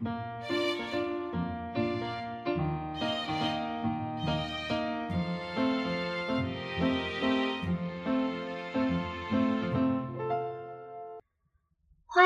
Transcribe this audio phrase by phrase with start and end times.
[0.00, 0.12] 欢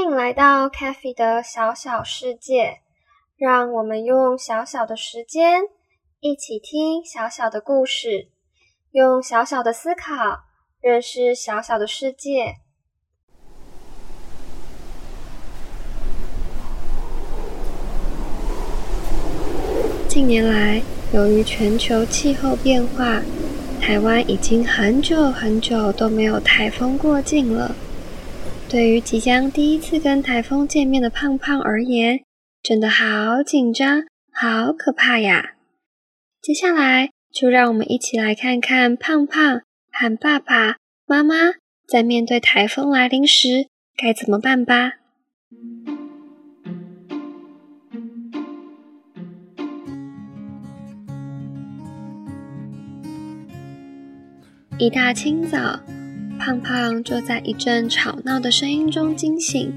[0.00, 2.82] 迎来到 c a f e 的小小世界，
[3.36, 5.62] 让我们用小小的时间
[6.20, 8.30] 一起听小小的故事，
[8.92, 10.44] 用小小的思考
[10.80, 12.65] 认识小小的世界。
[20.16, 20.80] 近年来，
[21.12, 23.22] 由于全球气候变化，
[23.78, 27.76] 台湾已经很久很久都没有台风过境了。
[28.66, 32.20] 对于即将第一次跟台风见面的胖胖而言，
[32.62, 35.56] 真的好紧张，好可怕呀！
[36.40, 39.60] 接下来就让我们一起来看看胖胖
[39.92, 41.34] 和爸爸妈妈
[41.86, 44.92] 在面对台风来临时该怎么办吧。
[54.78, 55.80] 一大清早。
[56.38, 59.72] 胖胖就在一阵吵闹的声音中惊醒，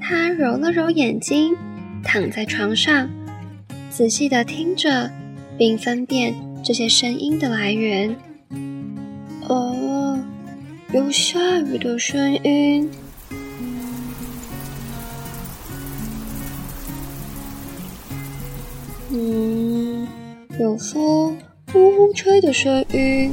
[0.00, 1.56] 他揉了揉眼睛，
[2.02, 3.08] 躺在床上，
[3.88, 5.08] 仔细地听着，
[5.56, 8.16] 并分辨这些声音的来源。
[9.46, 10.18] 哦，
[10.92, 12.90] 有下雨的声音，
[19.10, 20.08] 嗯，
[20.58, 21.38] 有风
[21.72, 23.32] 呼呼吹的声音。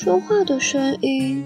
[0.00, 1.44] 说话的声音。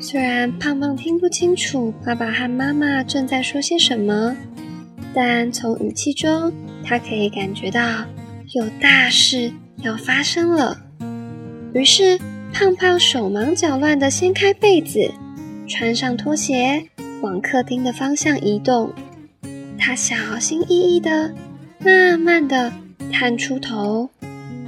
[0.00, 4.36] 虽然胖胖听不清楚爸爸和妈妈正在说些什么，
[5.14, 7.80] 但从语气中，他可以感觉到
[8.54, 9.52] 有大事
[9.84, 10.76] 要发生了。
[11.74, 12.18] 于是，
[12.52, 15.12] 胖胖手忙脚乱地掀开被子，
[15.68, 16.88] 穿上拖鞋，
[17.20, 18.92] 往客厅的方向移动。
[19.78, 21.32] 他小心翼翼地，
[21.78, 22.72] 慢慢地。
[23.12, 24.10] 探出头，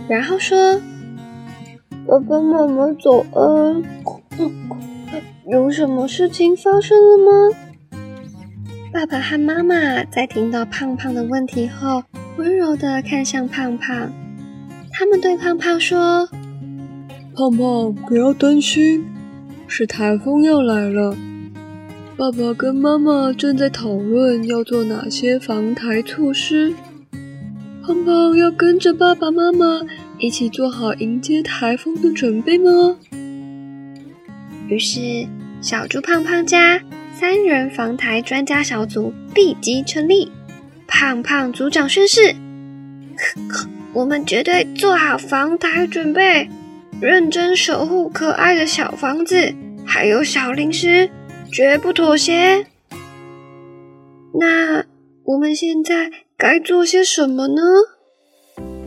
[0.08, 0.80] 然后说
[2.10, 3.84] ：“爸爸妈妈早安，
[5.46, 7.56] 有什么事情发生了吗？”
[8.92, 12.02] 爸爸和妈妈在听到胖胖的问题后，
[12.36, 14.10] 温柔的看向胖胖，
[14.90, 16.28] 他们对胖胖说
[17.32, 19.06] ：“胖胖，不要担心，
[19.68, 21.16] 是台风要来了。
[22.16, 26.74] 爸爸跟妈妈正在讨论要做哪些防台措施。”
[27.86, 29.80] 胖胖要跟着爸爸妈妈
[30.20, 32.98] 一起做好迎接台风的准备吗？
[34.68, 35.26] 于是，
[35.62, 36.78] 小猪胖胖家
[37.14, 40.30] 三人防台专家小组立即成立。
[40.86, 42.34] 胖胖组长宣誓
[43.94, 46.50] ：“我们绝对做好防台准备，
[47.00, 49.54] 认真守护可爱的小房子，
[49.86, 51.08] 还有小零食，
[51.50, 52.66] 绝不妥协。”
[54.38, 54.84] 那
[55.24, 56.10] 我们现在？
[56.36, 57.62] 该做些什么呢？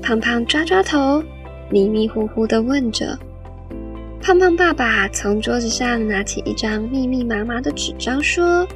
[0.03, 1.23] 胖胖抓抓头，
[1.69, 3.17] 迷迷糊糊的问着。
[4.21, 8.67] 胖胖爸爸从桌子上拿起一张密密麻麻的纸张，说：“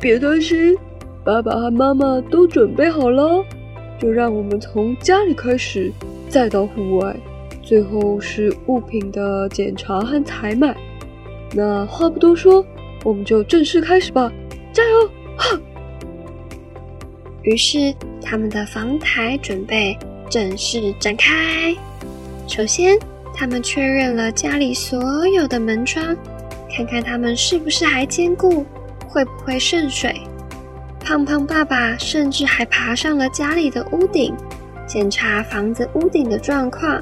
[0.00, 0.76] 别担心，
[1.24, 3.44] 爸爸和妈妈都准备好了。
[3.96, 5.92] 就让我们从家里开始，
[6.28, 7.16] 再到户外，
[7.62, 10.76] 最后是物品的检查和采买。
[11.54, 12.66] 那话不多说，
[13.04, 14.32] 我们就正式开始吧！
[14.72, 15.08] 加油！
[15.36, 15.60] 哈！”
[17.42, 19.96] 于是，他们的房台准备
[20.30, 21.74] 正式展开。
[22.46, 22.98] 首先，
[23.34, 26.16] 他们确认了家里所有的门窗，
[26.74, 28.64] 看看它们是不是还坚固，
[29.08, 30.20] 会不会渗水。
[31.00, 34.34] 胖胖爸爸甚至还爬上了家里的屋顶，
[34.86, 36.98] 检查房子屋顶的状况。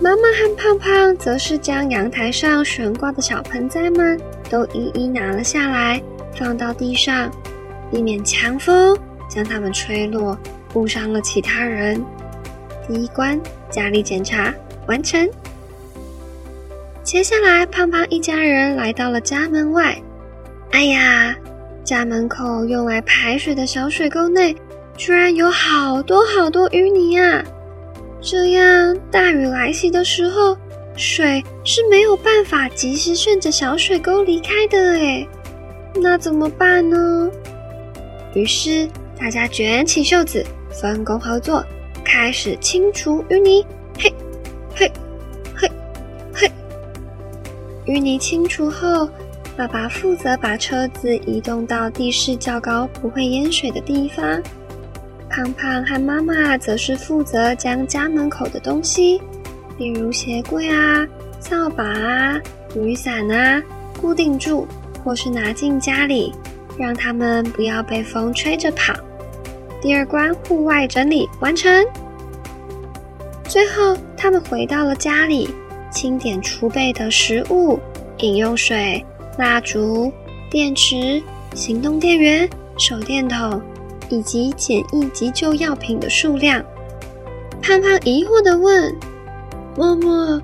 [0.00, 6.00] 妈妈和胖胖则是将阳台上悬挂的小盆栽们都一一拿了下来，
[6.36, 7.30] 放到地上，
[7.90, 8.96] 避免强风。
[9.28, 10.38] 将它们吹落，
[10.74, 12.04] 误伤了其他人。
[12.86, 13.40] 第一关
[13.70, 14.54] 家里检查
[14.86, 15.28] 完成。
[17.02, 19.96] 接下来，胖胖一家人来到了家门外。
[20.72, 21.34] 哎呀，
[21.82, 24.54] 家门口用来排水的小水沟内，
[24.96, 27.42] 居然有好多好多淤泥啊！
[28.20, 30.56] 这样大雨来袭的时候，
[30.96, 34.98] 水是没有办法及时顺着小水沟离开的。
[34.98, 35.26] 哎，
[35.94, 37.30] 那怎么办呢？
[38.34, 38.88] 于是。
[39.20, 40.46] 大家卷起袖子，
[40.80, 41.64] 分工合作，
[42.04, 43.64] 开始清除淤泥。
[43.98, 44.12] 嘿，
[44.74, 44.92] 嘿，
[45.54, 45.70] 嘿，
[46.32, 46.50] 嘿。
[47.86, 49.08] 淤泥清除后，
[49.56, 54.40] 爸爸负责把车子移动到地势较高、不会淹水的地方。
[55.28, 59.20] 胖胖和妈妈则是负责将家门口的东西，
[59.78, 61.06] 例如鞋柜啊、
[61.40, 62.40] 扫把啊、
[62.74, 63.62] 雨伞啊，
[64.00, 64.66] 固定住，
[65.04, 66.32] 或是拿进家里，
[66.78, 68.94] 让他们不要被风吹着跑。
[69.80, 71.84] 第二关户外整理完成。
[73.44, 75.48] 最后，他们回到了家里，
[75.90, 77.78] 清点储备的食物、
[78.18, 79.04] 饮用水、
[79.38, 80.12] 蜡烛、
[80.50, 81.22] 电池、
[81.54, 83.60] 行动电源、手电筒。
[84.10, 86.64] 以及简易急救药品的数量。
[87.60, 88.96] 胖胖疑惑地问
[89.76, 90.40] ：“妈妈，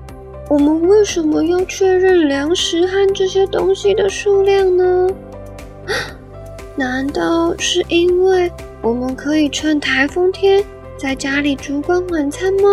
[0.51, 5.09] 我们为什么要确认粮食和这些东西的数量呢？
[6.75, 8.51] 难道是因为
[8.85, 10.63] 我们可以趁台风天
[10.95, 12.69] 在家里烛光晚餐吗？”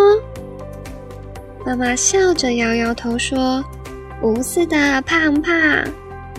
[1.64, 3.64] 妈妈笑着摇摇头说
[4.20, 5.54] ：“不是的，胖胖，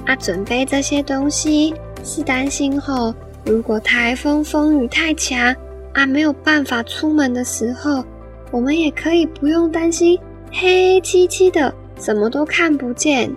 [0.05, 1.73] 啊，准备这些东西
[2.03, 3.11] 是担心后。”
[3.45, 5.53] 如果台风风雨太强
[5.93, 8.05] 啊，没有办法出门的时候，
[8.51, 10.17] 我们也可以不用担心
[10.51, 13.35] 黑漆漆的，什么都看不见，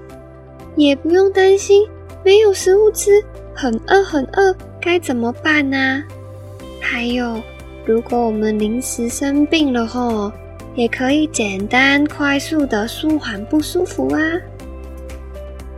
[0.77, 1.89] 也不用担心
[2.23, 3.25] 没有食物吃，
[3.55, 6.05] 很饿很饿，该怎么办呢？
[6.89, 7.43] 还有，
[7.85, 10.31] 如果我们临时生病了吼，
[10.77, 14.21] 也可以简单快速的舒缓不舒服啊。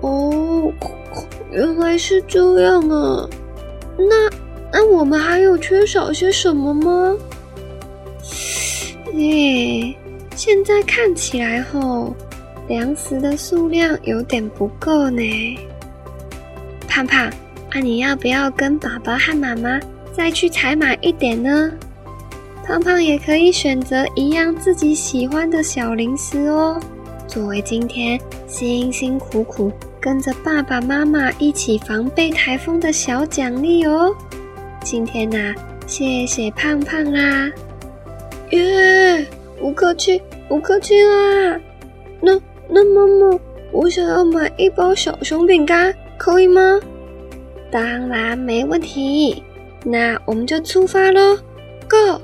[0.02, 0.70] 哦，
[1.50, 3.26] 原来是这样啊。
[3.96, 4.30] 那
[4.70, 7.16] 那我们还有缺少些什么吗？
[9.14, 9.94] 耶，
[10.36, 12.14] 现在看起来吼，
[12.68, 15.22] 粮食的数量有点不够呢。
[16.86, 17.30] 胖胖，
[17.72, 19.80] 那你要不要跟爸爸和妈妈
[20.18, 21.70] 再去采买一点呢？
[22.66, 26.76] 胖胖也可以选择一样自己喜欢的小零食哦，
[27.28, 29.70] 作为今天辛辛苦苦。
[30.00, 34.12] 跟着爸爸妈妈一起防备台风的小奖励哦！
[34.82, 35.54] 今天呐，
[35.86, 37.48] 谢谢胖胖啦！
[38.50, 39.24] 耶，
[39.60, 41.60] 不客气，不客气啦！
[42.20, 42.32] 那
[42.68, 43.38] 那妈妈，
[43.72, 46.80] 我想要买一包小熊饼干，可以吗？
[47.70, 49.42] 当然没问题，
[49.84, 51.36] 那我们就出发喽
[51.88, 52.20] ，Go！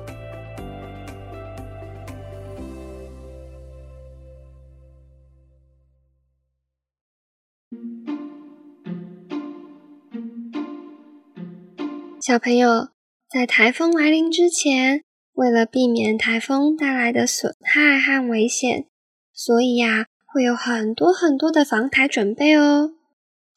[12.21, 12.89] 小朋友，
[13.31, 15.05] 在台风来临之前，
[15.35, 18.87] 为了避免台风带来的损害和危险，
[19.33, 22.95] 所以呀，会有很多很多的防台准备哦。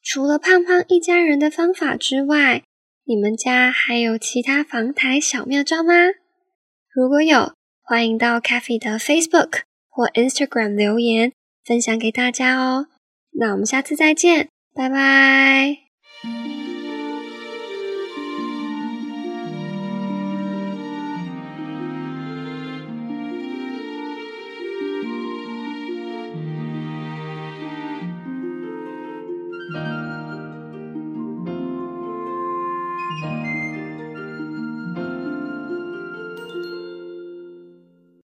[0.04, 2.64] 除了胖胖一家人的方法之外，
[3.09, 5.94] 你们家还有其他防台小妙招吗？
[6.94, 11.31] 如果有，欢迎到 c a f e 的 Facebook 或 Instagram 留言
[11.63, 12.88] 分享给大家哦。
[13.31, 16.56] 那我们下次再见，拜拜。